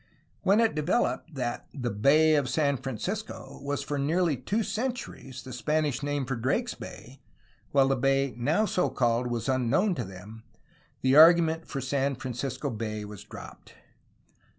[0.41, 5.53] When it developed that the "Bay of San Francisco" was for nearly two centuries the
[5.53, 7.21] Spanish name for Drake's Bay,
[7.71, 10.41] while the bay now so called was unknown to them,
[11.03, 13.75] the argument for San Francisco Bay was dropped.